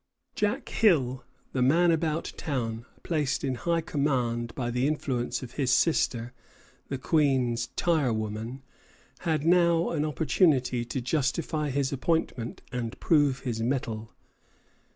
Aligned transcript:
"Jack 0.33 0.67
Hill," 0.69 1.23
the 1.53 1.61
man 1.61 1.91
about 1.91 2.33
town, 2.35 2.85
placed 3.03 3.43
in 3.43 3.53
high 3.53 3.81
command 3.81 4.55
by 4.55 4.71
the 4.71 4.87
influence 4.87 5.43
of 5.43 5.51
his 5.51 5.71
sister, 5.71 6.33
the 6.87 6.97
Queen's 6.97 7.67
tire 7.75 8.11
woman, 8.11 8.63
had 9.19 9.45
now 9.45 9.91
an 9.91 10.03
opportunity 10.03 10.83
to 10.85 11.01
justify 11.01 11.69
his 11.69 11.93
appointment 11.93 12.63
and 12.71 12.99
prove 12.99 13.41
his 13.41 13.61
mettle. 13.61 14.11